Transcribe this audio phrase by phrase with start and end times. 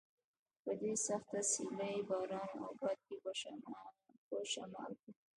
[0.63, 3.15] په دې سخته سیلۍ، باران او باد کې
[4.29, 5.11] په شمال کې.